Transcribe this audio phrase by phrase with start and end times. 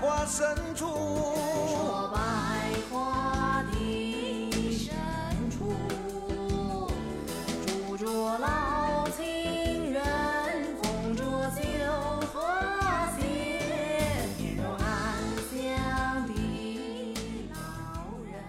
[0.00, 0.86] 花深处。
[0.86, 2.20] 说百
[2.90, 4.94] 花的深
[5.50, 5.74] 处，
[7.66, 10.02] 住着老情人，
[10.82, 11.62] 红着酒
[12.32, 12.40] 和
[13.18, 13.22] 血，
[14.38, 15.22] 面容安
[15.52, 17.14] 详的
[17.50, 17.58] 老
[18.24, 18.42] 人。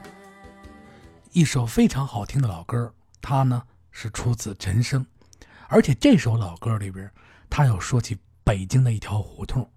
[1.33, 5.05] 一首非常好听的老歌，它呢是出自陈升，
[5.67, 7.11] 而且这首老歌里边，
[7.49, 9.69] 他有说起北京的一条胡同，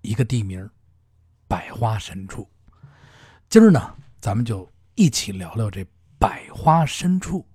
[0.00, 0.66] 一个地名——
[1.52, 2.48] 百花深处。
[3.50, 5.86] 今儿呢，咱们就一起聊聊这
[6.18, 7.46] 百花深处。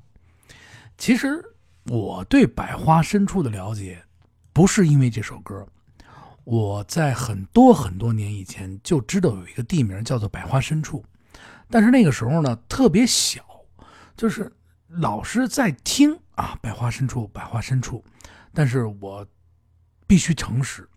[1.00, 1.44] 其实
[1.86, 4.00] 我对百花深处的了解，
[4.54, 5.68] 不是因为这首歌，
[6.44, 11.04] 我在很多很多年以前就知道有一个地名叫做百花深处，
[11.68, 13.44] 但是那个时候呢特别小，
[14.16, 14.56] 就是
[14.90, 18.06] 老是在听啊百花深处，百花深处，
[18.54, 19.26] 但是我
[20.06, 20.88] 必须诚实，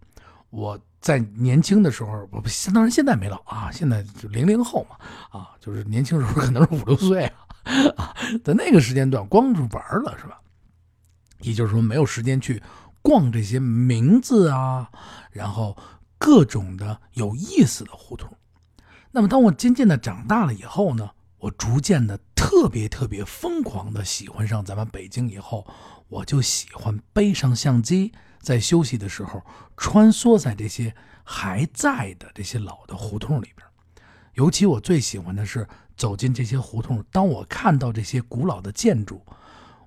[0.51, 4.97] 我在年轻的时候，我不当然现在没老啊，现在就零零后嘛
[5.31, 7.25] 啊，就是年轻时候可能是五六岁
[7.97, 10.41] 啊，在那个时间段光是玩了是吧？
[11.41, 12.63] 也就是说没有时间去
[13.01, 14.91] 逛这些名字啊，
[15.31, 15.77] 然后
[16.19, 18.31] 各种的有意思的胡同。
[19.11, 25.67] 那么当我渐渐的长大了以后呢，我逐渐的特别特别疯狂的喜欢上咱们北京以后，
[26.09, 29.41] 我就喜欢背上相机，在休息的时候
[29.77, 33.67] 穿梭在这些还在的这些老的胡同里边。
[34.35, 39.25] 尤其我最喜欢的是走进这些胡同，当我看到这些古老的建筑，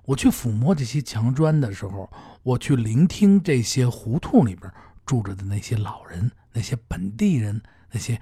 [0.04, 2.08] 我去抚摸这些墙砖的时候，
[2.42, 4.70] 我去聆听这些胡同里边
[5.04, 8.20] 住着的那些老人、那些本地人、那些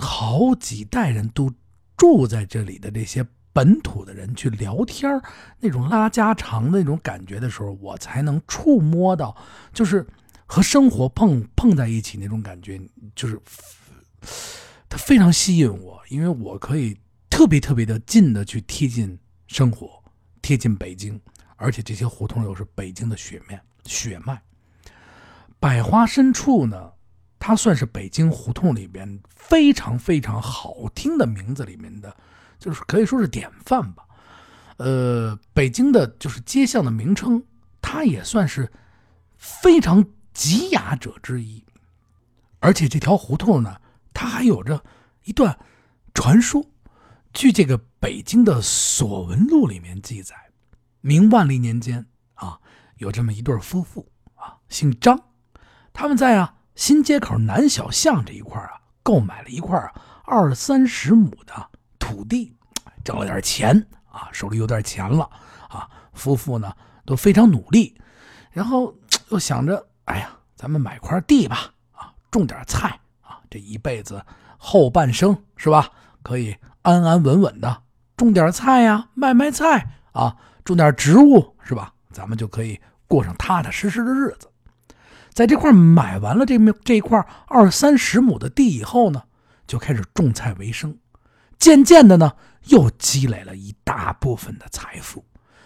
[0.00, 1.52] 好几代人都
[1.96, 3.26] 住在这里的这些
[3.58, 5.20] 本土的人去聊天
[5.58, 9.36] 那种拉家常的那种感觉的时候，我才能触摸到，
[9.72, 10.06] 就是
[10.46, 12.80] 和生活碰碰在一起那种感觉，
[13.16, 13.36] 就是
[14.88, 16.96] 它非常吸引我，因为我可以
[17.28, 19.18] 特别特别的近的去贴近
[19.48, 20.04] 生活，
[20.40, 21.20] 贴近北京，
[21.56, 24.40] 而且这些胡同又是北京的血脉血脉。
[25.58, 26.92] 百花深处呢，
[27.40, 32.16] 它算是北京胡同里边非常非常好听的名字里面的，
[32.58, 34.04] 就是可以说是典范吧。
[34.76, 37.42] 呃，北京的就是街巷的名称，
[37.80, 38.70] 它也算是
[39.36, 41.64] 非常极雅者之一。
[42.60, 43.80] 而且这条胡同呢，
[44.12, 44.84] 它还有着
[45.24, 45.58] 一段
[46.14, 46.64] 传说。
[47.32, 50.34] 据这个北京的《索闻录》里面记载，
[51.00, 52.58] 明万历年间啊，
[52.96, 55.20] 有这么一对夫妇啊，姓张，
[55.92, 59.78] 他们在啊新街口南小巷这一块啊，购买了一块
[60.24, 61.70] 二三十亩的
[62.08, 62.56] 土地，
[63.04, 65.28] 挣了点钱啊，手里有点钱了
[65.68, 65.86] 啊。
[66.14, 66.72] 夫妇呢
[67.04, 67.94] 都非常努力，
[68.50, 68.94] 然后
[69.28, 74.24] 又想着，哎呀，咱们买块地吧，啊，种点菜啊，这一辈子
[74.56, 75.90] 后半生是吧，
[76.22, 77.82] 可以安安稳稳的
[78.16, 81.92] 种点菜呀，卖卖菜啊，种点植物是吧？
[82.10, 84.48] 咱们就可以过上踏踏实实的日子。
[85.34, 89.22] 在这块买完了这这块二三十亩的地以后呢，
[89.66, 90.96] 就开始种菜为生。
[91.58, 92.32] 渐渐的呢，
[92.66, 95.24] 又积累了一大部分的财富。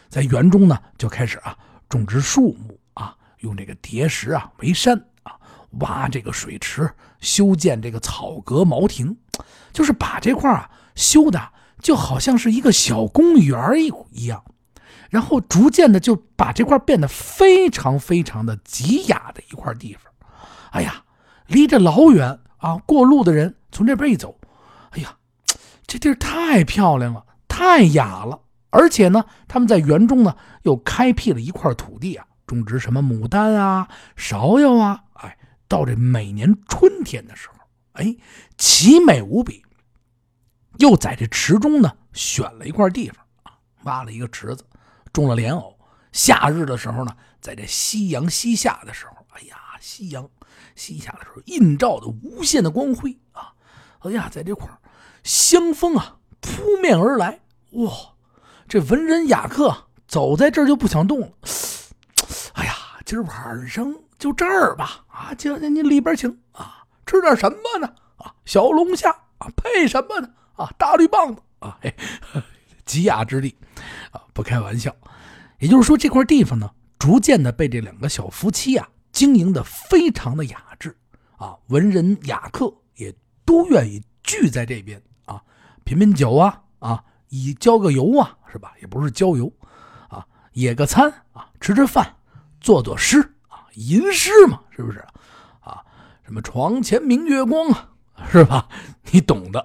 [0.08, 1.56] 在园中呢，就开始啊
[1.88, 5.32] 种植树木啊，用这个叠石啊为山啊，
[5.80, 9.16] 挖这个水池，修建这个草阁茅亭，
[9.72, 11.40] 就是把这块啊修的
[11.80, 14.44] 就好像是一个小公园一一样。
[15.10, 20.10] 然后逐渐的就把这块变得非常非常的极雅的一块地方。
[20.70, 21.04] 哎呀，
[21.46, 24.38] 离着老远啊，过路的人从这边一走，
[25.98, 28.40] 这地儿太漂亮了，太雅了。
[28.70, 35.04] 而且呢，他们在园中呢又开辟了一块土地啊，种植什么牡丹啊、芍药啊。
[35.12, 35.36] 哎，
[35.68, 37.58] 到这每年春天的时候，
[37.92, 38.16] 哎，
[38.56, 39.62] 奇美无比。
[40.78, 43.52] 又在这池中呢选了一块地方啊，
[43.82, 44.64] 挖了一个池子。
[45.12, 45.78] 种了莲藕，
[46.12, 50.26] 夏日的时候呢，在这夕阳西下的时候，哎呀，夕阳
[50.74, 53.52] 西下的时候，映照的无限的光辉啊，
[53.98, 54.78] 哎呀，在这块儿
[55.22, 57.40] 香风啊扑面而来，
[57.72, 57.92] 哇，
[58.68, 61.28] 这文人雅客走在这儿就不想动了。
[62.54, 62.74] 哎呀，
[63.04, 67.86] 今儿晚上就这儿吧，啊，姐姐您里边请啊，吃点什么呢？
[68.16, 70.28] 啊，小龙虾啊，配什么呢？
[70.54, 71.94] 啊，大绿棒子啊，嘿。
[72.84, 73.54] 极雅之地，
[74.10, 74.94] 啊，不开玩笑。
[75.60, 80.94] 也就是说，这块地方呢，逐渐的被这两个小夫妻啊经营的非常的雅致
[81.36, 83.14] 啊，文人雅客也
[83.44, 85.00] 都愿意聚在这边，
[85.84, 88.74] 品品酒啊啊，以郊个游啊，是吧？
[88.80, 89.52] 也不是郊游
[90.08, 92.14] 啊，野个餐啊，吃吃饭，
[92.60, 94.98] 作作诗啊，吟诗嘛，是不是？
[95.60, 95.82] 啊，
[96.24, 97.88] 什么床前明月光啊，
[98.30, 98.68] 是吧？
[99.10, 99.64] 你懂的。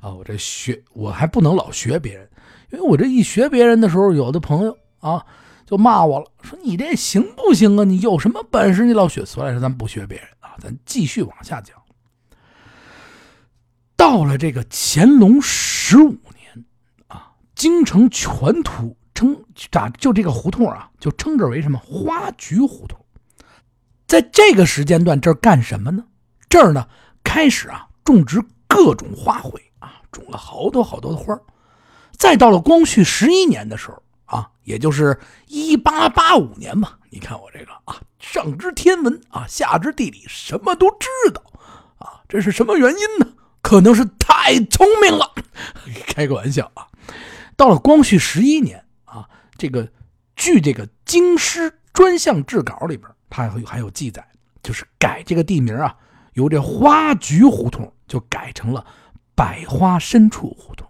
[0.00, 2.30] 啊，我这学我还不能老学别人，
[2.70, 5.24] 因为我这一学别人的时候，有的朋友啊
[5.66, 7.84] 就骂我了，说你这行不行啊？
[7.84, 8.84] 你有什么本事？
[8.84, 9.24] 你老学？
[9.24, 11.76] 所以说咱不学别人啊，咱继续往下讲。
[13.96, 16.64] 到了这个乾隆十五年
[17.08, 22.98] 啊，京城全图称咋就这个胡同啊，就称之为什么花菊胡同。
[24.06, 26.04] 在这个时间段，这儿干什么呢？
[26.48, 26.86] 这儿呢
[27.22, 31.36] 开始啊种植各种花卉啊，种了好多好多的花
[32.16, 41.42] 再到了光绪十一年的时候啊，也就是一八八五年吧，你看我这个啊，上知天文啊，下知地理，什么都知道
[41.98, 43.32] 啊，这是什么原因呢？
[43.64, 45.32] 可能是太聪明了，
[46.06, 46.86] 开个玩笑啊。
[47.56, 49.26] 到了光绪十一年啊，
[49.56, 49.90] 这个
[50.36, 54.22] 据这个京师专项制稿里边，它还有还有记载，
[54.62, 55.96] 就是改这个地名啊，
[56.34, 58.84] 由这花菊胡同就改成了
[59.34, 60.86] 百花深处胡同。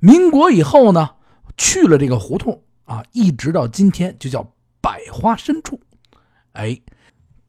[0.00, 1.10] 民国以后呢，
[1.58, 4.50] 去了这个胡同啊，一直到今天就叫
[4.80, 5.78] 百花深处。
[6.52, 6.80] 哎，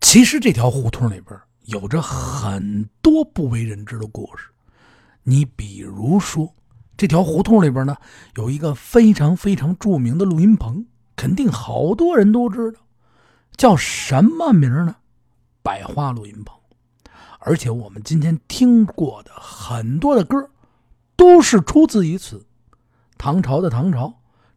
[0.02, 1.40] 其实这条胡同里边。
[1.70, 4.50] 有着很多不为人知的故事，
[5.22, 6.52] 你比如说，
[6.98, 7.96] 这条胡同里边呢，
[8.38, 10.84] 有一个非常非常著名的录音棚，
[11.16, 12.80] 肯定好多人都知道，
[13.56, 14.96] 叫什么名呢？
[15.62, 16.58] 百花录音棚。
[17.38, 20.50] 而且我们今天听过的很多的歌，
[21.16, 22.44] 都是出自于此。
[23.20, 24.12] 唐朝的唐朝，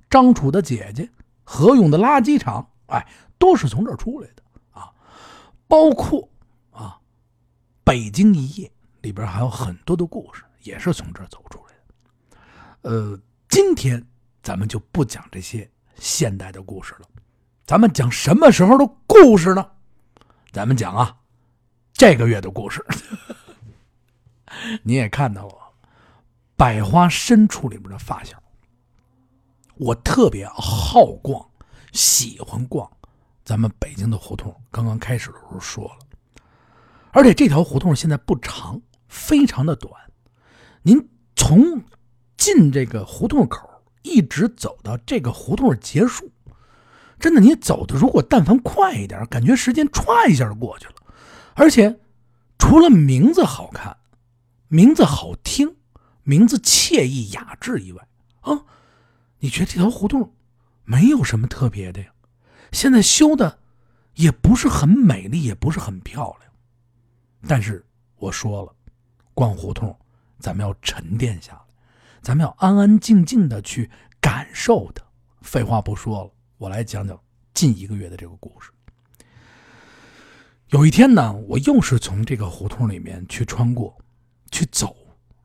[0.09, 1.11] 张楚的姐姐，
[1.45, 3.07] 何勇的垃圾场，哎，
[3.39, 4.91] 都是从这儿出来的啊，
[5.69, 6.27] 包括。
[7.93, 8.73] 北京一夜
[9.03, 12.89] 里边还有很多的故事，也是从这儿走出来的。
[12.89, 14.03] 呃，今天
[14.43, 17.07] 咱们就不讲这些现代的故事了，
[17.67, 19.71] 咱们讲什么时候的故事呢？
[20.53, 21.15] 咱们讲啊，
[21.93, 22.83] 这个月的故事。
[24.83, 25.57] 你也看到了，
[26.57, 28.43] 百花深处里面的发小。
[29.75, 31.47] 我特别好逛，
[31.93, 32.91] 喜欢逛
[33.45, 34.59] 咱们北京的胡同。
[34.71, 35.99] 刚刚开始的时候说了。
[37.13, 39.93] 而且这条胡同现在不长，非常的短。
[40.83, 41.85] 您从
[42.37, 43.69] 进这个胡同口
[44.03, 46.31] 一直走到这个胡同结束，
[47.21, 50.95] 真的，你走的如果但凡快一点，感觉时间歘一下就过去了。
[51.55, 52.01] 而且
[52.59, 53.99] 除了名字好看、
[54.69, 55.77] 名字好听、
[56.25, 58.09] 名字惬意雅致以外，
[58.41, 58.65] 啊，
[59.39, 60.35] 你觉得这条胡同
[60.85, 62.07] 没有什么特别的呀？
[62.73, 63.59] 现在修的
[64.15, 66.52] 也不是很美丽，也不是很漂亮。
[67.49, 67.85] 但是
[68.17, 68.75] 我说了，
[69.35, 69.97] 逛胡同，
[70.39, 71.61] 咱们要沉淀下来，
[72.21, 73.91] 咱们要安安静静的去
[74.21, 75.03] 感受的。
[75.41, 77.21] 废话不说了，我来讲讲
[77.53, 78.71] 近一个月的这个故事。
[80.69, 83.97] 有一天呢，我又是从这个胡同里面去穿过，
[84.51, 84.97] 去走，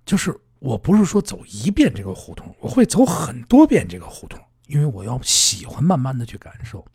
[0.05, 6.85] 就是我不是说走一遍这个胡同，我会走很多遍这个胡同，因为我要喜欢慢慢的去感受。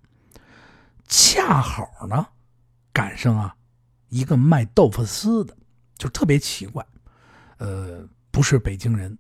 [1.09, 2.27] 恰好呢，
[2.93, 3.55] 赶上啊。
[4.13, 5.57] 一个卖豆腐丝的，
[5.97, 6.87] 就特别奇怪，
[7.57, 9.17] 呃，不是北京人。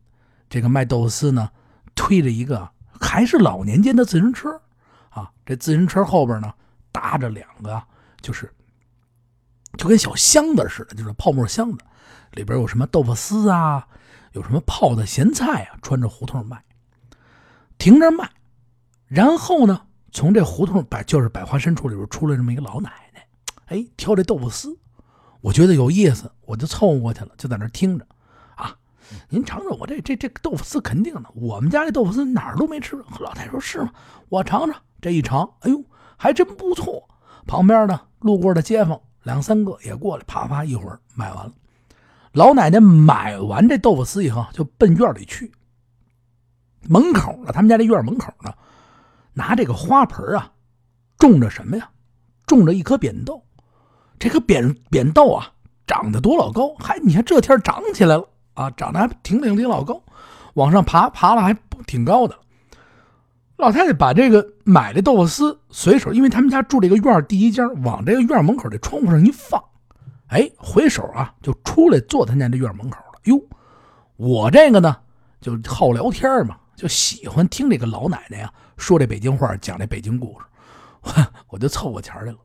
[0.50, 1.50] 这个卖豆腐丝呢，
[1.94, 2.68] 推着一个
[3.00, 4.60] 还是老年间的自行车，
[5.08, 6.52] 啊，这自行车后边呢
[6.92, 7.82] 搭着两个，
[8.20, 8.52] 就是
[9.78, 11.78] 就跟小箱子似的，就是泡沫箱子，
[12.32, 13.88] 里边有什么豆腐丝啊，
[14.32, 16.62] 有什么泡的咸菜啊，穿着胡同卖，
[17.78, 18.30] 停着卖。
[19.06, 23.26] 然后呢，从这胡同百就是百花深处里边出来这么一个老奶奶，
[23.68, 24.78] 哎，挑这豆腐丝。
[25.42, 28.06] 我觉得有意思，我就凑过去了，就在那听着。
[28.54, 28.74] 啊，
[29.28, 31.24] 您尝尝我这这这豆腐丝，肯定的。
[31.34, 32.96] 我们家这豆腐丝哪儿都没吃。
[33.20, 33.92] 老太太说：“是吗？
[34.28, 35.84] 我尝尝。”这一尝，哎呦，
[36.16, 37.08] 还真不错。
[37.46, 41.52] 旁边呢，路过的街坊两三个也过来，啪啪一会儿买完了。
[42.32, 45.50] 老奶奶买完这豆腐丝以后，就奔院里去。
[46.88, 48.54] 门口呢，他们家这院门口呢，
[49.32, 50.52] 拿这个花盆啊，
[51.18, 51.90] 种着什么呀？
[52.46, 53.44] 种着一颗扁豆。
[54.22, 55.50] 这个扁扁豆啊，
[55.84, 58.24] 长得多老高，还你看这天长起来了
[58.54, 60.00] 啊，长得还挺挺挺老高，
[60.54, 61.52] 往上爬爬了还
[61.88, 62.38] 挺高的。
[63.56, 69.60] 老太太把这个买的豆腐丝随手，因为他们家住这个院第一间，往这个院门口这窗户上一放，
[70.28, 73.18] 哎，回手啊就出来坐他家这院门口了。
[73.24, 73.42] 哟，
[74.14, 74.98] 我这个呢
[75.40, 82.38] 就好聊天嘛，就喜欢听这个老奶奶呀说这北京话，讲这北京故事， 我就凑过钱来了。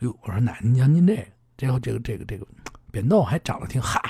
[0.00, 1.24] 哟，我说奶奶，您您这个，
[1.56, 2.46] 这个这个这个这个
[2.90, 4.00] 扁豆还长得挺嗨，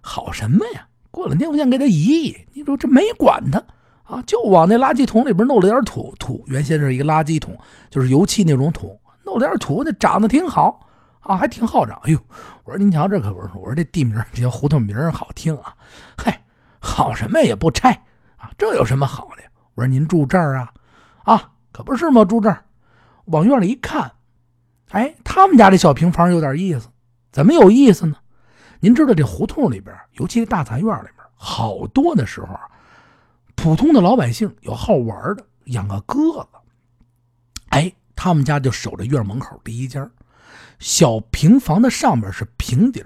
[0.00, 0.86] 好什么呀？
[1.10, 3.62] 过两天我想给它移移，你说这没管它
[4.04, 7.56] 啊，就往那垃圾桶里边弄了点土土，原先是一个垃圾桶，
[7.90, 10.80] 就是油漆那种土，弄点土，那长得挺好
[11.20, 12.00] 啊，还挺好长。
[12.04, 12.18] 哎呦，
[12.64, 15.76] 我说您瞧这可不是，我说这地名这胡同名好听啊。
[16.16, 16.42] 嗨，
[16.80, 17.92] 好什么也不拆
[18.38, 19.42] 啊，这有什么好的？
[19.74, 20.72] 我说您住这儿啊？
[21.24, 22.24] 啊，可不是吗？
[22.24, 22.64] 住这儿，
[23.26, 24.10] 往院里一看，
[24.94, 26.88] 哎，他们家这小平房有点意思。
[27.32, 28.16] 怎么有意思呢？
[28.78, 32.60] 您知道这胡同里边，尤其是大杂院里边，好多的时候啊，
[33.56, 36.58] 普通的老百姓有好玩的，养个鸽子。
[37.70, 40.08] 哎，他们家就守着院门口第一家，
[40.78, 43.04] 小平房的上面是平顶，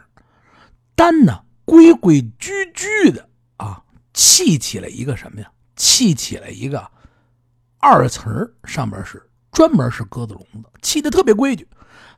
[0.95, 3.27] 单呢规规矩矩的
[3.57, 5.51] 啊，砌起了一个什么呀？
[5.75, 6.87] 砌起了一个
[7.79, 8.31] 二层，
[8.65, 11.67] 上面是专门是鸽子笼子，砌的特别规矩，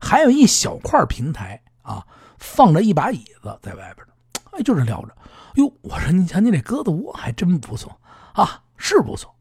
[0.00, 1.62] 还有一小块平台。
[1.82, 2.06] 啊，
[2.38, 4.12] 放着一把椅子在外边呢，
[4.52, 5.16] 哎，就是聊着。
[5.54, 7.98] 哟，我说你瞧，你这鸽子窝还真不错
[8.34, 9.34] 啊，是不错。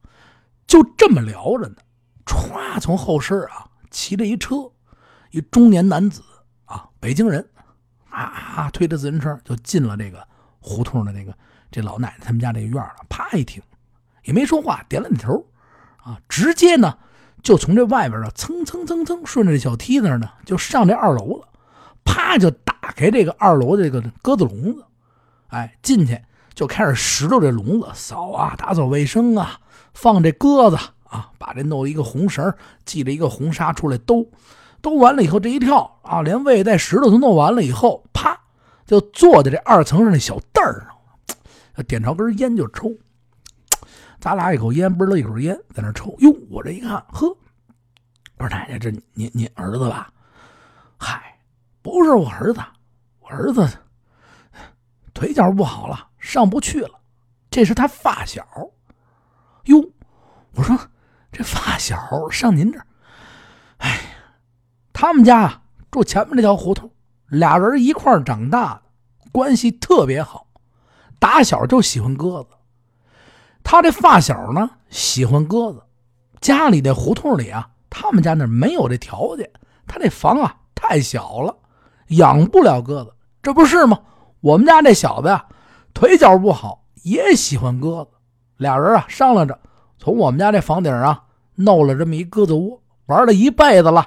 [0.65, 1.75] 就这么聊着呢，
[2.25, 4.71] 歘，从后身啊骑着一车，
[5.29, 6.23] 一中年男子
[6.65, 7.47] 啊，北京人，
[8.09, 10.27] 啊，推着自行车就进了这个
[10.59, 11.37] 胡同的那个
[11.69, 13.05] 这老奶奶他们家这个院了。
[13.09, 13.61] 啪一停，
[14.23, 15.45] 也没说话，点了点头，
[15.97, 16.97] 啊，直接呢
[17.41, 21.47] 就从这外边啊蹭蹭蹭蹭顺着这小梯子呢就上这二楼了。
[22.05, 24.83] 啪就打开这个二楼这个鸽子笼子，
[25.49, 26.19] 哎，进去
[26.55, 29.59] 就开始拾掇这笼子，扫啊，打扫卫生啊，
[29.93, 32.51] 放这鸽子啊，把这弄一个红绳，
[32.85, 34.25] 系着一个红纱出来兜，
[34.81, 38.39] 兜完了以后这一跳啊，连喂带石头都弄完了以后，啪
[38.87, 42.91] 就坐在这二层上那小凳上，点着根烟就抽，
[44.19, 47.27] 咱俩一口烟，不是一口烟在那抽，哟，我这一看，呵，
[48.37, 50.11] 我说奶奶，这您您儿子吧？
[50.97, 51.25] 嗨。
[51.81, 52.59] 不是我儿子，
[53.19, 53.65] 我儿子
[55.13, 56.99] 腿脚不好了，上不去了。
[57.49, 58.45] 这是他发小。
[59.63, 59.81] 哟，
[60.55, 60.77] 我说
[61.31, 61.97] 这发小
[62.29, 62.85] 上您这儿，
[63.77, 64.01] 哎，
[64.91, 66.91] 他们家住前面那条胡同，
[67.27, 68.81] 俩人一块长大的，
[69.31, 70.47] 关系特别好，
[71.17, 72.49] 打小就喜欢鸽子。
[73.71, 75.79] 他这发小呢喜欢鸽子，
[76.41, 79.47] 家里的胡同里啊，他们家那没有这条件，
[79.85, 81.55] 他这房啊太小了。
[82.07, 83.99] 养不了鸽子，这不是吗？
[84.41, 85.45] 我们家这小子呀，
[85.93, 88.09] 腿脚不好，也喜欢鸽子。
[88.57, 89.59] 俩人啊商量着，
[89.99, 91.21] 从我们家这房顶啊
[91.53, 94.03] 弄了这么一鸽子窝，玩了一辈子了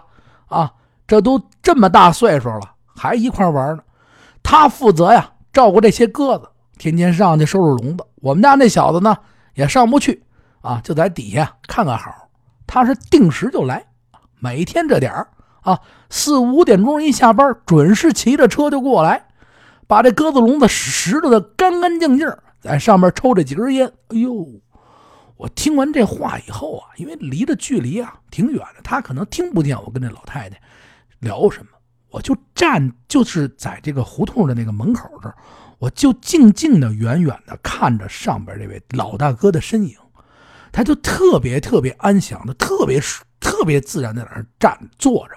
[0.48, 0.72] 啊！
[1.06, 2.62] 这都这么大岁数了，
[2.96, 3.84] 还一块玩呢。
[4.42, 8.04] 他负责呀照顾这些鸽子，天天上去收拾笼子。
[8.16, 9.16] 我们家那小子呢
[9.54, 10.22] 也上不去
[10.60, 12.28] 啊，就在底下看看好。
[12.66, 13.84] 他是定时就来，
[14.38, 15.28] 每天这点儿。
[15.62, 15.78] 啊，
[16.10, 19.28] 四五点钟一下班，准是骑着车就过来，
[19.86, 22.28] 把这鸽子笼子拾掇的干干净净，
[22.60, 23.86] 在上面抽这几根烟。
[24.08, 24.44] 哎呦，
[25.36, 30.60] 我听完这话以后啊，因为离的距离啊挺远的，他可能听不见我跟这老太太
[31.20, 31.68] 聊什么，
[32.10, 35.36] 我就站就是在这个胡同的那个门口这儿，
[35.82, 39.96] 我就静静的、远远的看着上边这位老大哥的身影，
[40.70, 43.00] 他就特别特别安详的、特别
[43.40, 45.34] 特别自然的在那儿站坐着。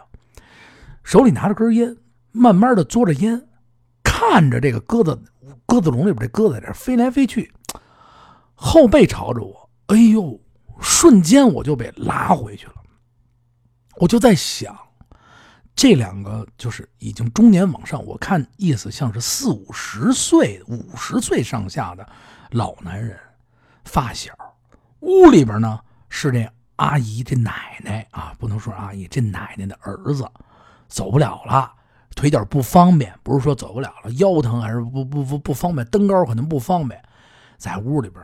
[1.04, 1.98] 手里拿着根烟，
[2.32, 3.48] 慢慢的嘬着烟，
[4.04, 5.20] 看着这个鸽子
[5.66, 7.52] 鸽子笼里边这鸽子在这飞来飞去，
[8.54, 10.40] 后背朝着我，哎呦，
[10.80, 12.74] 瞬间我就被拉回去了。
[13.96, 14.78] 我就在想，
[15.76, 22.08] 这两个就是已经中年往上，我看意思像是四五十岁、五十岁上下的
[22.52, 23.20] 老男人，
[23.84, 24.32] 发小，
[25.02, 25.80] 屋里边呢
[26.10, 30.26] 是这阿姨、这奶奶啊，不能说阿姨，这奶奶的儿子。
[30.88, 31.74] 走不了了，
[32.16, 37.02] 腿脚不方便，不是说走不了了，腰疼还是不不不不方便，登高可能不方便，
[37.58, 38.24] 在屋里边，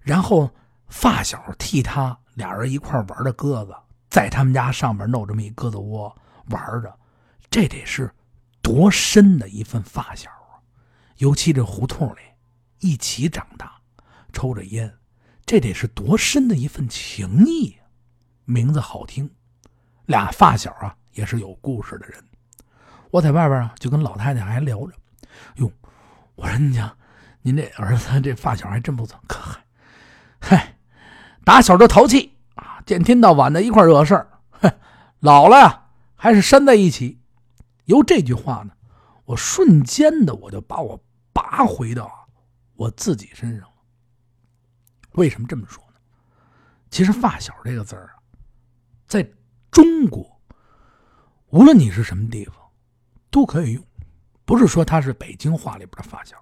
[0.00, 0.48] 然后
[0.86, 3.74] 发小替他俩人一块玩的鸽子，
[4.08, 6.16] 在他们家上面弄这么一鸽子窝
[6.50, 6.98] 玩着，
[7.50, 8.12] 这得是
[8.60, 10.60] 多深的一份发小啊！
[11.16, 12.18] 尤其这胡同里
[12.78, 13.80] 一起长大，
[14.32, 14.92] 抽着烟，
[15.46, 17.88] 这得是多深的一份情谊啊！
[18.44, 19.30] 名字好听，
[20.06, 20.96] 俩发小啊。
[21.12, 22.24] 也是有故事的人，
[23.10, 24.92] 我在外边啊，就跟老太太还聊着。
[25.56, 25.70] 哟，
[26.36, 26.96] 我说你讲，
[27.42, 29.60] 您这儿子这发小还真不错，可嗨，
[30.38, 30.76] 嗨，
[31.44, 34.30] 打小就淘气啊，见天到晚的一块惹事儿。
[34.50, 34.72] 哼，
[35.18, 35.79] 老了呀，
[36.20, 37.18] 还是拴在一起。
[37.86, 38.74] 由这句话呢，
[39.24, 42.28] 我瞬间的我就把我拔回到
[42.74, 43.74] 我自己身上了。
[45.12, 46.00] 为什么这么说呢？
[46.90, 48.20] 其实“发小”这个字儿啊，
[49.06, 49.26] 在
[49.70, 50.38] 中国。
[51.48, 52.56] 无论你是什么地方，
[53.30, 53.84] 都可以用，
[54.44, 56.36] 不是说他是北京话里边的发小，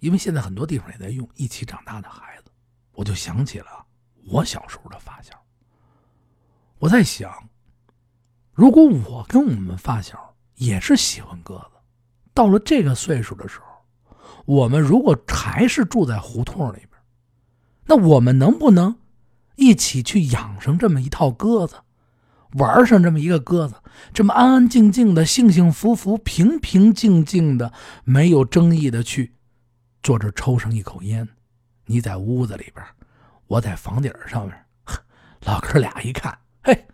[0.00, 2.50] 因为现在很多地方也在用一起长大的孩子，
[2.92, 3.86] 我就想起了
[4.26, 5.32] 我小时候的发小。
[6.78, 7.32] 我在想，
[8.58, 11.78] 如果我跟我们发小也是喜欢鸽子。
[12.34, 16.90] 到了这个岁数的时候，我们如果还是住在胡同里边，
[17.86, 18.98] 那我们能不能
[19.54, 21.76] 一起去养上这么一套鸽子，
[22.54, 23.76] 玩上这么一个鸽子，
[24.12, 27.72] 这么安安静静的、幸幸福福、平平静静的、
[28.02, 29.34] 没有争议的去
[30.02, 31.28] 坐这抽上一口烟？
[31.86, 32.84] 你在屋子里边，
[33.46, 34.56] 我在房顶上面，
[35.44, 36.88] 老哥俩一看，嘿，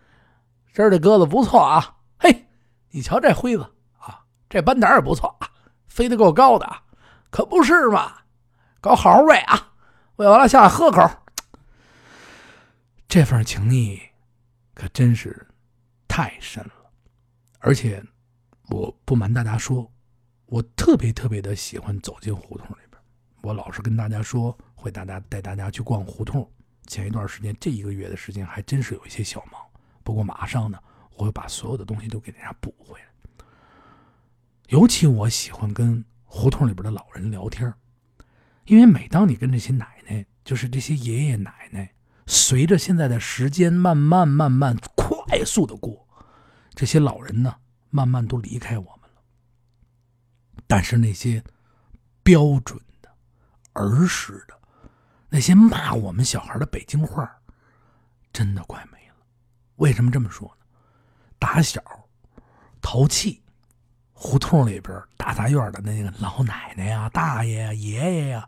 [0.75, 2.47] 这儿的鸽子不错啊，嘿，
[2.89, 3.63] 你瞧这灰子
[3.97, 4.25] 啊。
[4.49, 5.49] 这斑点也不错啊，
[5.87, 6.69] 飞得够高的，
[7.29, 8.11] 可不是嘛？
[8.81, 9.71] 搞好好喂啊，
[10.17, 11.09] 喂完了下来喝口。
[13.07, 13.97] 这份情谊
[14.73, 15.47] 可真是
[16.09, 16.73] 太深了，
[17.59, 18.03] 而且
[18.67, 19.89] 我不瞒大家说，
[20.47, 23.01] 我特别特别的喜欢走进胡同里边。
[23.41, 26.45] 我老是跟大家说，会大家带大家去逛胡同。
[26.87, 29.61] 前一段时间，这一个月的时间还真是有一些小忙，
[30.05, 30.79] 不过马上呢，
[31.15, 33.07] 我会把所有的东西都给大家补回来。
[34.67, 37.73] 尤其我喜欢跟胡同里边的老人聊天，
[38.65, 41.91] 因为每当你跟这些奶奶，就是这些爷爷奶奶，
[42.27, 46.07] 随着现在的时间慢慢慢慢快速的过，
[46.75, 47.55] 这些老人呢，
[47.89, 49.23] 慢慢都离开我们了。
[50.67, 51.43] 但是那些
[52.21, 53.09] 标准的
[53.73, 54.59] 儿时的
[55.29, 57.39] 那些骂我们小孩的北京话，
[58.31, 58.94] 真的怪没了。
[59.77, 60.65] 为什么这么说呢？
[61.39, 61.81] 打小
[62.81, 63.41] 淘气。
[64.17, 68.47] 胡同里边大杂院的那个老奶奶呀、大爷呀、爷爷呀，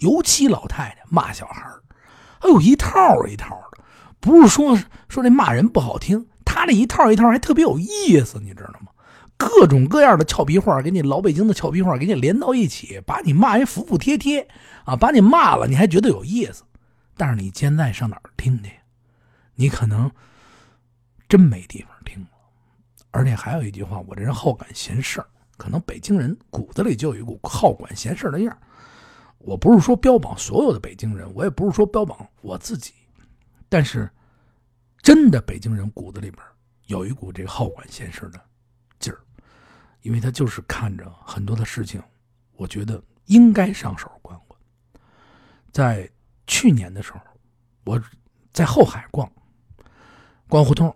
[0.00, 1.62] 尤其老太太骂小孩
[2.40, 3.84] 哎呦一套一套的，
[4.18, 4.76] 不是说
[5.08, 8.88] 说这骂人不好听，他这一套一套还特别有意思，你知道吗？
[9.36, 14.48] 各种各样的俏皮话，给你老北京的俏皮话给你连到一起，把你骂人服服帖帖
[14.84, 16.64] 啊，把你骂了你还觉得有意思，
[17.16, 18.72] 但是你现在上哪儿听去？
[19.54, 20.10] 你可能
[21.28, 22.28] 真没地方听了。
[23.10, 28.58] 而且还有一句话，我这人好管闲事儿，可能北京人骨子里就有一股好管闲事儿的样儿
[29.38, 32.92] 我不是说标榜所有的北京人，我也不是说标榜我自己，
[33.68, 34.10] 但是
[35.00, 36.42] 真的北京人骨子里边
[36.86, 38.40] 有一股这个好管闲事儿的
[38.98, 39.20] 劲儿，
[40.02, 42.02] 因为他就是看着很多的事情，
[42.56, 44.60] 我觉得应该上手管管。
[45.70, 46.10] 在
[46.46, 47.20] 去年的时候，
[47.84, 48.02] 我
[48.52, 49.30] 在后海逛
[50.48, 50.94] 逛胡同，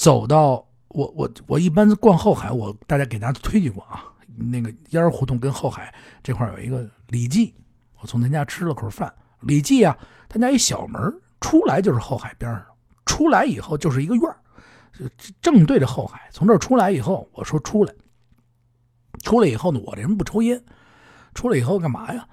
[0.00, 0.66] 走到。
[0.88, 7.54] 我我我一般逛后海，我大家给大家推荐过啊，那个烟儿胡同跟后海这块有一个李记，
[8.00, 9.14] 我从他家吃了口饭。
[9.42, 9.96] 李记啊，
[10.28, 11.00] 他家一小门
[11.40, 12.66] 出来就是后海边上，
[13.06, 15.10] 出来以后就是一个院
[15.40, 16.28] 正对着后海。
[16.32, 17.94] 从这出来以后，我说出来，
[19.22, 20.60] 出来以后呢，我这人不抽烟，
[21.34, 22.26] 出来以后干嘛呀？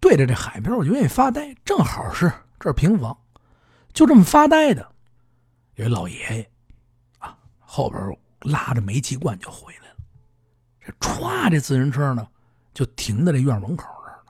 [0.00, 3.16] 对着这海边，我就愿意发呆，正好是这平房，
[3.94, 4.86] 就这么发呆的，
[5.76, 6.50] 有一老爷爷。
[7.74, 9.96] 后边拉着煤气罐就回来了，
[10.86, 12.24] 这歘，这自行车呢
[12.72, 14.22] 就停在这院门口这儿了。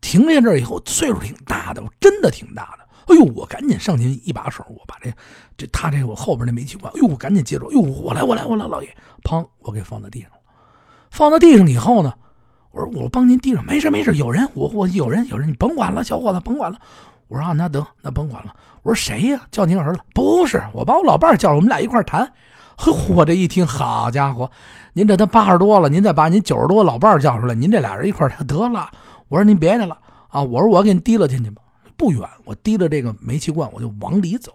[0.00, 3.14] 停在这儿以后，岁数挺大的，真的挺大的。
[3.14, 5.12] 哎呦，我赶紧上前一把手，我把这
[5.56, 8.92] 这他这我后边那煤气罐，哎呦，我赶紧接住，哎呦，我来我来我来，老爷，
[9.22, 10.38] 砰，我给放在地上了。
[11.12, 12.12] 放在地上以后呢，
[12.72, 16.80] 我说我帮您提上，没事没事，有人，我我有人有人，你甭管了，小伙子甭管了。
[17.28, 18.54] 我说啊，那得那甭管了。
[18.82, 19.40] 我说谁呀？
[19.50, 20.00] 叫您儿子？
[20.14, 22.32] 不是，我把我老伴叫，我们俩一块谈。
[22.76, 24.50] 呵，我这一听，好家伙，
[24.92, 28.90] 您这都八十多了，您再把您九十多老伴叫出来，您这俩人一块得了。
[29.28, 31.60] 我说您别的了啊，我说我给你提了进去吧，
[31.96, 34.52] 不远，我提了这个煤气罐，我就往里走。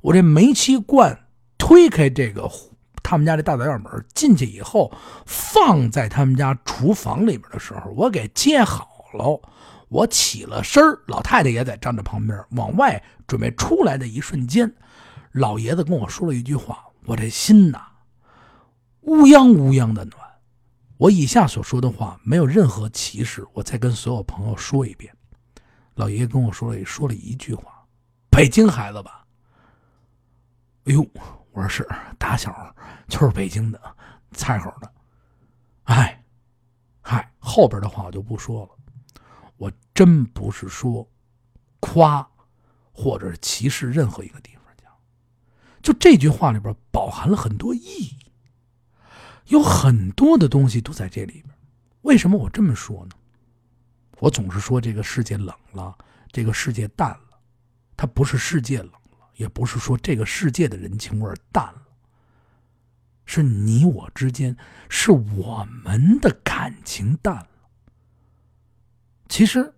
[0.00, 1.18] 我这煤气罐
[1.58, 2.48] 推开这个
[3.02, 4.90] 他们家这大杂院门进去以后，
[5.26, 9.40] 放在他们家厨房里面的时候，我给接好了。
[9.88, 14.74] 我起了身老太太也在站在旁边，往外准备出来的一瞬间，
[15.32, 17.80] 老爷子跟我说了一句话，我这心呐，
[19.02, 20.24] 乌泱乌泱的暖。
[20.96, 25.14] 我以下所说的话没有任何歧视，我再跟所有朋友说一遍。
[25.94, 27.84] 老爷爷跟我说了说了一句话
[28.30, 29.24] ：“北京孩子吧。”
[30.86, 31.06] 哎呦，
[31.52, 32.74] 我说是，打小
[33.08, 33.80] 就是北京的，
[34.32, 34.92] 菜口的。
[35.84, 36.24] 哎，
[37.00, 38.83] 嗨，后边的话我就不说了。
[39.94, 41.08] 真不是说
[41.78, 42.28] 夸，
[42.92, 44.90] 或者歧视任何一个地方讲，
[45.82, 48.18] 就这句话里边饱含了很多意义，
[49.46, 51.54] 有很多的东西都在这里边。
[52.02, 53.12] 为什么我这么说呢？
[54.18, 55.96] 我总是说这个世界冷了，
[56.32, 57.38] 这个世界淡了，
[57.96, 61.82] 它不是世界冷了，也不是说这个世界的人情味淡了，
[63.24, 64.56] 是你我之间，
[64.88, 67.48] 是我们的感情淡了。
[69.28, 69.72] 其实，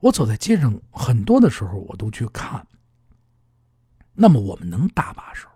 [0.00, 2.66] 我走在街上很多的时候，我都去看。
[4.14, 5.48] 那么我们能搭把手，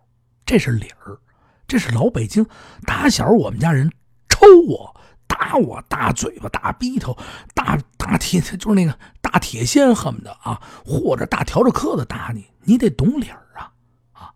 [0.45, 1.19] 这是理儿，
[1.67, 2.47] 这是老北京，
[2.87, 3.91] 打小我们家人
[4.29, 7.17] 抽我、打我、大嘴巴、大鼻头、
[7.55, 13.73] 大大铁， 就是那个大铁锨，恨不得啊，或者大笤帚磕子打你，你得懂理儿啊
[14.13, 14.35] 啊！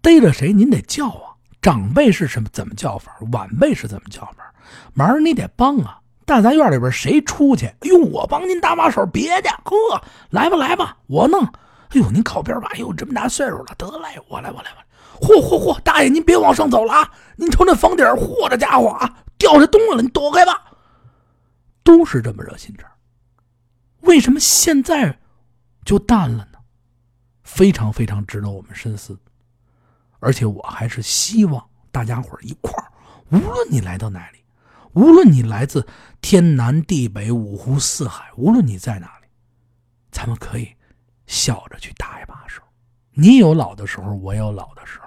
[0.00, 4.54] 逮着谁您得叫啊，长辈是什么怎么叫法，晚辈是怎么叫法，
[4.94, 5.99] 忙你得帮啊。
[6.30, 11.44] 但咱院里边谁出去，哎呦，我帮您搭把手，别的，呵，来吧来吧，我弄。
[11.44, 15.26] 哎呦，您靠边吧，哎呦，这么大岁数了，得来，我来我来我。
[15.26, 17.12] 嚯嚯嚯，大爷您别往上走了啊！
[17.34, 20.70] 您瞅那房顶，嚯，这家伙啊，掉下东西了，你躲开吧。
[21.82, 22.88] 都是这么热心肠，
[24.02, 25.18] 为什么现在
[25.84, 26.58] 就淡了呢？
[27.42, 29.18] 非常非常值得我们深思。
[30.20, 32.86] 而且我还是希望大家伙一块儿，
[33.32, 34.39] 无论你来到哪里。
[34.92, 35.86] 无论你来自
[36.20, 39.26] 天南地北、五湖四海，无论你在哪里，
[40.10, 40.74] 咱们可以
[41.26, 42.62] 笑着去搭一把手。
[43.12, 45.06] 你有老的时候，我有老的时候；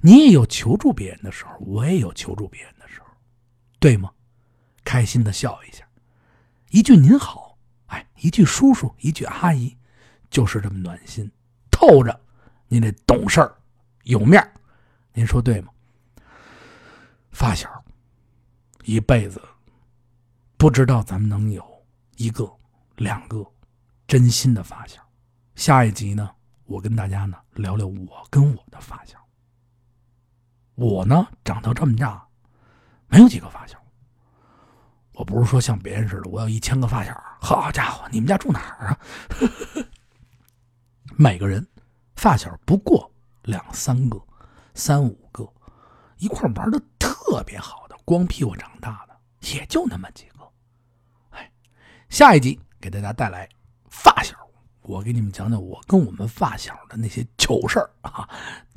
[0.00, 3.06] 你也有求助别人的时候，我也有求助别人的时候，
[3.78, 4.10] 对吗？
[4.84, 5.84] 开心的笑一下，
[6.70, 9.76] 一句您好，哎，一句叔叔，一句阿姨，
[10.30, 11.28] 就是这么暖心。
[11.70, 12.20] 透着，
[12.68, 13.56] 您得懂事儿，
[14.04, 14.52] 有面儿，
[15.12, 15.72] 您说对吗？
[17.32, 17.75] 发小。
[18.86, 19.42] 一辈子
[20.56, 21.84] 不知道咱们能有
[22.18, 22.48] 一个、
[22.94, 23.44] 两个
[24.06, 25.02] 真心的发小。
[25.56, 26.30] 下一集呢，
[26.66, 29.18] 我跟大家呢聊聊我跟我的发小。
[30.76, 32.24] 我呢长到这么大，
[33.08, 33.76] 没有几个发小。
[35.14, 37.12] 我不是说像别人似的，我有一千个发小。
[37.40, 38.98] 好家伙，你们家住哪儿啊？
[41.18, 41.66] 每个人
[42.14, 43.10] 发小不过
[43.42, 44.22] 两三个、
[44.74, 45.44] 三五个，
[46.18, 47.84] 一块玩的特别好。
[48.06, 49.16] 光屁股长大的
[49.52, 50.48] 也就那么几个，
[51.30, 51.50] 哎，
[52.08, 53.48] 下一集给大家带来
[53.90, 54.36] 发小，
[54.82, 58.28] 我给你们讲讲我跟我们发小的那些糗事儿啊，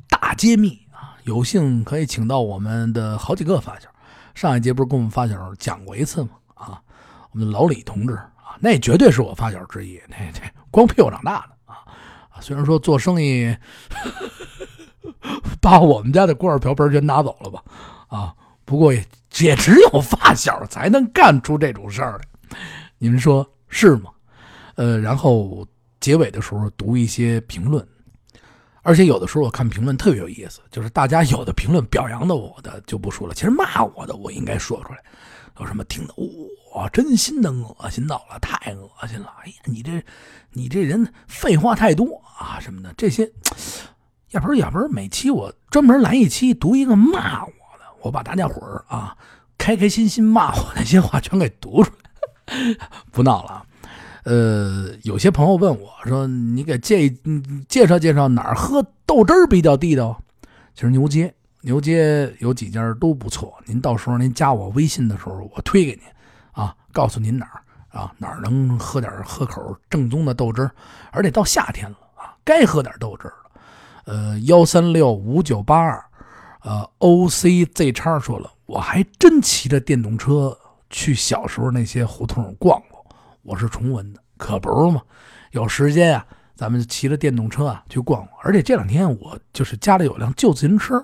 [0.08, 1.16] 大揭秘啊！
[1.22, 3.88] 有幸可以请到我们的好几个发小，
[4.34, 6.30] 上一节不是跟我们发小讲过一次吗？
[6.54, 6.82] 啊，
[7.30, 11.86] 我们老李同志啊，那绝对是我发小之一，那那光屁股长大的啊
[12.30, 12.40] 啊！
[12.40, 13.56] 虽然说做生意
[15.62, 17.62] 把我们家的锅碗瓢盆全拿走了吧，
[18.08, 18.34] 啊。
[18.70, 19.04] 不过也
[19.40, 22.56] 也只有发小才能干出这种事儿来，
[22.98, 24.12] 你们说是吗？
[24.76, 25.66] 呃，然后
[25.98, 27.84] 结尾的时候读一些评论，
[28.82, 35.00] 而且有的时候我看评论特别有意思，就是大家有的评论表扬的我的就不说了，其实骂我的我应该说出来。
[35.58, 39.34] 有什么听的我，真心的恶心到了，太恶心了！
[39.42, 40.00] 哎呀，你这
[40.52, 43.28] 你这人废话太多啊什么的这些，
[44.30, 47.52] 要不是要不是每期我专门来一期读一个骂我。
[48.02, 49.16] 我把大家伙儿啊，
[49.58, 51.92] 开开心心骂我那些话全给读出
[52.46, 52.76] 来，
[53.12, 53.64] 不闹了。
[54.24, 57.08] 呃，有些朋友问我说：“你给介
[57.68, 60.20] 介绍介绍哪儿喝豆汁儿比较地道？”
[60.74, 61.32] 其实牛街
[61.62, 63.58] 牛街有几家都不错。
[63.64, 66.02] 您到时候您加我微信的时候，我推给您
[66.52, 70.70] 啊，告诉您哪儿啊哪儿能喝点喝口正宗的豆汁儿。
[71.12, 73.50] 而且到夏天了啊，该喝点豆汁儿了。
[74.04, 76.02] 呃，幺三六五九八二。
[76.62, 80.56] 呃，O C Z 叉说了，我还真骑着电动车
[80.90, 83.04] 去小时候那些胡同逛过。
[83.42, 85.00] 我是崇文的，可不是嘛。
[85.52, 88.38] 有时间啊，咱们骑着电动车啊去逛逛。
[88.42, 91.02] 而且这两天我就是家里有辆旧自行车，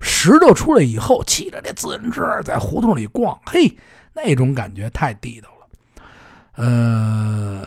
[0.00, 3.78] 石头出来以后，骑着这自行车在胡同里逛，嘿，
[4.12, 6.64] 那种感觉太地道了。
[6.64, 7.64] 呃，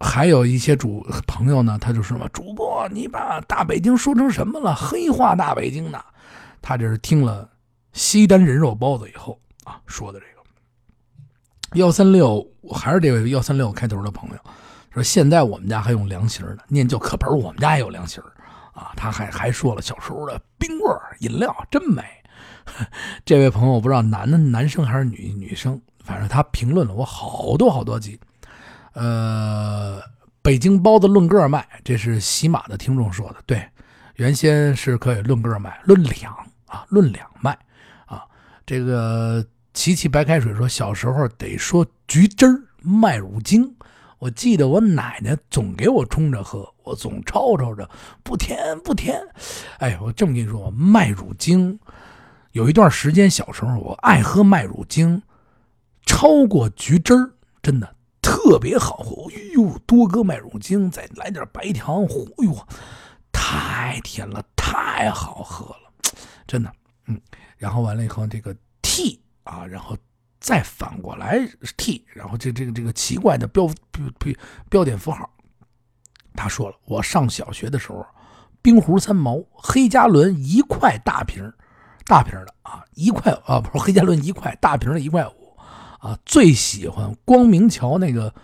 [0.00, 4.74] 还有一些主朋友呢，他就说嘛，主播你把大北京说成什么了？
[4.74, 6.02] 黑化大北京呢？
[6.60, 7.48] 他这是听了
[7.92, 14.36] 西单人肉包子以后啊说的这个幺三六，还是这位幺三六开头的朋友
[14.90, 18.20] 说，现在我们家还用凉席呢，念旧课本我们家也有凉席
[18.72, 18.92] 啊。
[18.96, 20.90] 他还还说了小时候的冰棍
[21.20, 22.02] 饮料真美。
[23.24, 28.18] 这位朋友不知道男的男生还是女女生，反正他评论了我好多好多集。
[28.94, 30.00] 呃，
[30.40, 33.62] 北京包子论个卖，这是喜马的听众说的，对，
[34.16, 36.34] 原先是可以论个卖，论两。
[36.68, 37.58] 啊，论两卖，
[38.06, 38.24] 啊，
[38.64, 43.74] 这个琪琪白开水说，小时候得说橘汁儿麦乳精，
[44.18, 47.88] 我记得我奶奶总给我冲着喝，我总吵吵着
[48.22, 49.20] 不甜不甜。
[49.78, 51.78] 哎，我这么跟你说，麦乳精
[52.52, 55.22] 有一段时间，小时候我爱喝麦乳精，
[56.04, 57.30] 超过橘汁儿，
[57.62, 59.30] 真的特别好喝。
[59.30, 62.66] 哎呦，多搁麦乳精，再来点白糖，哎呦，
[63.32, 65.87] 太甜了，太好喝了。
[66.48, 66.72] 真的，
[67.06, 67.20] 嗯，
[67.58, 69.96] 然后完了以后，这个 T 啊，然后
[70.40, 74.34] 再反过来 T，然后这这个这个奇怪的标标
[74.70, 75.28] 标点符号，
[76.34, 78.04] 他说了，我上小学的时候，
[78.62, 81.52] 冰壶三毛，黑加仑一块大瓶，
[82.06, 85.56] 大瓶的啊，一块啊，不是黑加仑一块，大瓶的一块五
[86.00, 86.18] 啊。
[86.24, 88.34] 最喜欢光明桥那个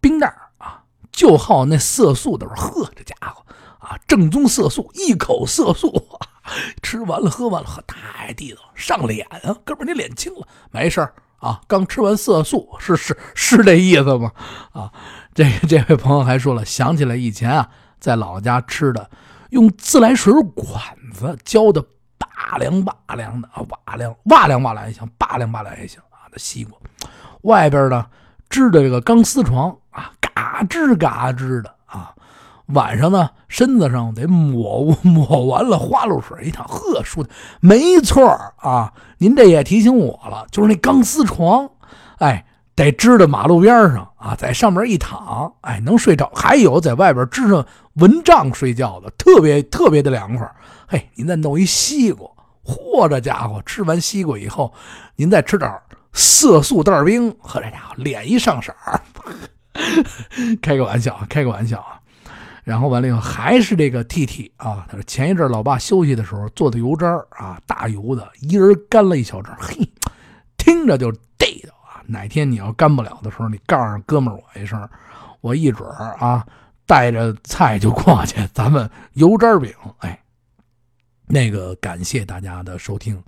[0.00, 0.26] 冰袋
[0.58, 2.46] 啊，就好那色素的。
[2.48, 3.46] 呵，这家伙
[3.78, 5.88] 啊，正宗色素，一口色素，
[6.82, 14.32] 吃完了喝完了，喝太地道，上脸啊，哥们儿你脸青了，没事儿啊，刚吃完色素，是 是是这意思吗？
[14.72, 14.92] 啊，
[15.34, 17.68] 这这位朋友还说了，想起来以前啊，
[18.00, 19.10] 在老家吃的。
[19.50, 20.78] 用自来水管
[21.10, 21.82] 子浇的
[22.18, 26.28] 拔凉拔凉的啊，哇凉哇凉哇凉也行，拔凉拔凉也行啊。
[26.30, 26.78] 那西瓜
[27.44, 28.04] 外边呢
[28.50, 31.74] 织的这个钢丝床啊，嘎吱嘎吱的。
[32.68, 37.28] 晚上呢身子上得抹抹完了花露水一趟，呵，舒的
[37.60, 38.26] 没错
[38.56, 38.92] 啊。
[39.18, 41.68] 您这也提醒我了，就是那钢丝床，
[42.18, 42.44] 哎。
[42.78, 46.30] 得支到马路边上啊，在上面一躺，哎，能睡着。
[46.32, 50.48] 还有在外边支上蚊帐睡觉的，特别特别的凉快。
[50.86, 52.30] 嘿，您再弄一西瓜，
[52.64, 54.72] 嚯，这家伙吃完西瓜以后，
[55.16, 55.68] 您再吃点
[56.12, 59.00] 色素袋冰，呵，这家伙脸一上色儿。
[60.62, 61.97] 开个玩笑，开个玩笑啊。
[62.68, 69.90] 然后完了以后，还是这个 T T 啊，他说前一阵老爸休息的时候做的油渣啊，大油的，一人干了一小张， 嘿，
[70.58, 72.04] 听着就地道啊。
[72.06, 74.86] 哪天你要干不了的时候，你告诉哥们儿我一声，
[75.40, 76.46] 我一准儿啊
[76.84, 79.72] 带着菜就过去，咱们油渣饼。
[80.00, 80.22] 哎，
[81.26, 83.18] 那个感谢大家的收听，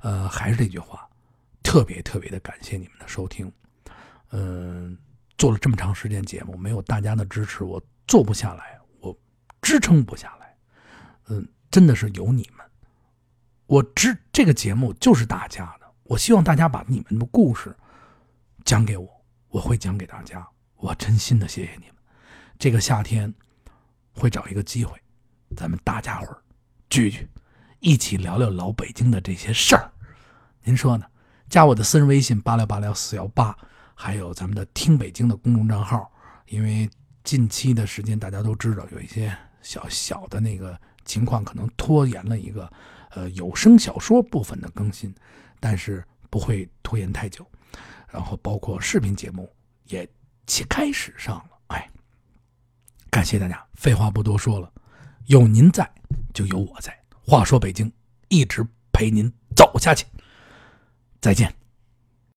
[0.00, 1.06] 呃，还是这句话，
[1.62, 3.52] 特别特别的感谢你们的收听。
[4.30, 4.96] 嗯，
[5.36, 7.78] 做了这么长时间节目，没有大家的支持，我
[8.10, 9.16] 做不下来，我
[9.62, 10.56] 支撑不下来。
[11.28, 12.66] 嗯，真的是有你们，
[13.66, 17.72] 我支这个节目就是大家的，我希望大家把你们的故事。
[18.64, 19.08] 讲给我，
[19.48, 20.44] 我会讲给大家。
[20.74, 21.94] 我真心的谢谢你们。
[22.58, 23.32] 这个夏天
[24.10, 25.00] 会找一个机会，
[25.56, 26.42] 咱们大家伙儿
[26.88, 27.28] 聚聚，
[27.78, 29.88] 一起聊聊老北京的这些事儿。
[30.64, 31.06] 您说呢？
[31.48, 33.56] 加我的私人微信八六八六四幺八，
[33.94, 36.10] 还有咱们的听北京的公众账号。
[36.46, 36.90] 因为
[37.24, 42.70] 近期的时间大家都知道，有一些小小的那个情况，可能拖延了一个
[43.10, 45.14] 呃有声小说部分的更新，
[45.58, 47.46] 但是不会拖延太久。
[48.12, 49.48] 然后包括视频节目
[49.84, 50.08] 也
[50.46, 51.88] 起开始上了，哎，
[53.08, 53.64] 感谢大家！
[53.74, 54.72] 废话不多说了，
[55.26, 55.88] 有您在
[56.34, 56.98] 就有我在。
[57.22, 57.92] 话说北京，
[58.28, 60.04] 一直陪您走下去。
[61.20, 61.59] 再见。